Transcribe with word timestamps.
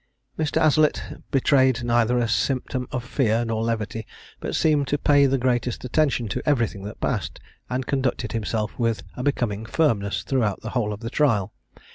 Mr. 0.35 0.59
Aslett 0.59 1.21
betrayed 1.29 1.83
neither 1.83 2.17
a 2.17 2.27
symptom 2.27 2.87
of 2.91 3.03
fear, 3.03 3.45
nor 3.45 3.61
levity, 3.61 4.07
but 4.39 4.55
seemed 4.55 4.87
to 4.87 4.97
pay 4.97 5.27
the 5.27 5.37
greatest 5.37 5.85
attention 5.85 6.27
to 6.27 6.41
everything 6.43 6.81
that 6.85 6.99
passed, 6.99 7.39
and 7.69 7.85
conducted 7.85 8.31
himself 8.31 8.79
with 8.79 9.03
a 9.15 9.21
becoming 9.21 9.63
firmness 9.63 10.23
throughout 10.23 10.59
the 10.61 10.71
whole 10.71 10.91
of 10.91 11.01
the 11.01 11.11
trial. 11.11 11.53